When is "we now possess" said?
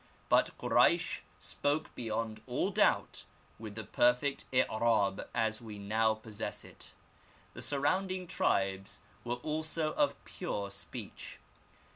5.61-6.65